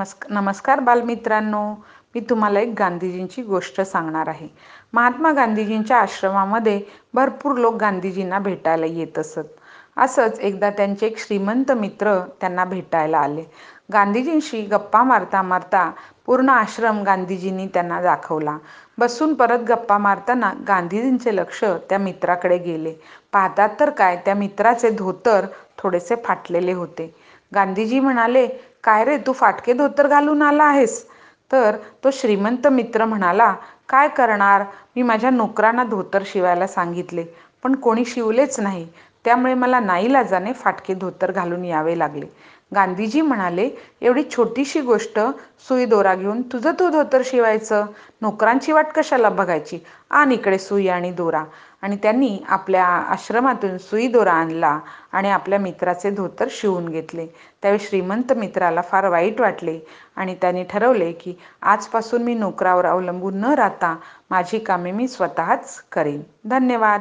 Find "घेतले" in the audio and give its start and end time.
56.88-57.26